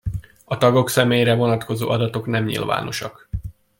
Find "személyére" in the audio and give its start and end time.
0.89-1.35